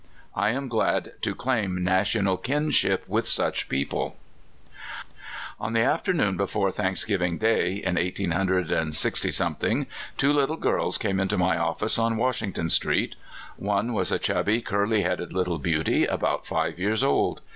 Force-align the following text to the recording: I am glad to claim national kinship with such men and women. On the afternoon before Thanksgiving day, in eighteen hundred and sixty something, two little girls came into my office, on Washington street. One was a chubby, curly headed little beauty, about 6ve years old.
I 0.35 0.49
am 0.49 0.67
glad 0.67 1.11
to 1.21 1.35
claim 1.35 1.83
national 1.83 2.37
kinship 2.37 3.03
with 3.07 3.27
such 3.27 3.69
men 3.69 3.81
and 3.81 3.93
women. 3.93 4.13
On 5.59 5.73
the 5.73 5.83
afternoon 5.83 6.37
before 6.37 6.71
Thanksgiving 6.71 7.37
day, 7.37 7.73
in 7.73 7.99
eighteen 7.99 8.31
hundred 8.31 8.71
and 8.71 8.95
sixty 8.95 9.29
something, 9.29 9.85
two 10.17 10.33
little 10.33 10.57
girls 10.57 10.97
came 10.97 11.19
into 11.19 11.37
my 11.37 11.55
office, 11.55 11.99
on 11.99 12.17
Washington 12.17 12.71
street. 12.71 13.15
One 13.57 13.93
was 13.93 14.11
a 14.11 14.17
chubby, 14.17 14.59
curly 14.63 15.03
headed 15.03 15.33
little 15.33 15.59
beauty, 15.59 16.05
about 16.05 16.45
6ve 16.45 16.79
years 16.79 17.03
old. 17.03 17.41